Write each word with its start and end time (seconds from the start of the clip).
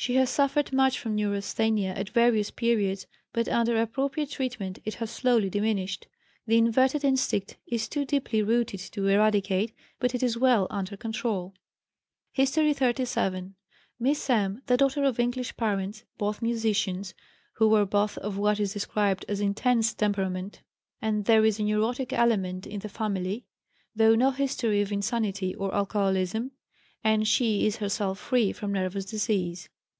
She 0.00 0.14
has 0.14 0.30
suffered 0.30 0.72
much 0.72 0.96
from 0.96 1.16
neurasthenia 1.16 1.90
at 1.90 2.10
various 2.10 2.52
periods, 2.52 3.08
but 3.32 3.48
under 3.48 3.80
appropriate 3.82 4.30
treatment 4.30 4.78
it 4.84 4.94
has 4.94 5.10
slowly 5.10 5.50
diminished. 5.50 6.06
The 6.46 6.56
inverted 6.56 7.02
instinct 7.02 7.56
is 7.66 7.88
too 7.88 8.04
deeply 8.04 8.40
rooted 8.40 8.78
to 8.92 9.08
eradicate, 9.08 9.72
but 9.98 10.14
it 10.14 10.22
is 10.22 10.38
well 10.38 10.68
under 10.70 10.96
control. 10.96 11.52
HISTORY 12.30 12.72
XXXVII. 12.74 13.54
Miss 13.98 14.30
M., 14.30 14.62
the 14.66 14.76
daughter 14.76 15.02
of 15.02 15.18
English 15.18 15.56
parents 15.56 16.04
(both 16.16 16.42
musicians), 16.42 17.12
who 17.54 17.68
were 17.68 17.84
both 17.84 18.16
of 18.18 18.38
what 18.38 18.60
is 18.60 18.72
described 18.74 19.24
as 19.28 19.40
"intense" 19.40 19.92
temperament, 19.94 20.62
and 21.02 21.24
there 21.24 21.44
is 21.44 21.58
a 21.58 21.64
neurotic 21.64 22.12
element 22.12 22.68
in 22.68 22.78
the 22.78 22.88
family, 22.88 23.46
though 23.96 24.14
no 24.14 24.30
history 24.30 24.80
of 24.80 24.92
insanity 24.92 25.56
or 25.56 25.74
alcoholism, 25.74 26.52
and 27.02 27.26
she 27.26 27.66
is 27.66 27.78
herself 27.78 28.20
free 28.20 28.52
from 28.52 28.70
nervous 28.70 29.04
disease. 29.06 29.68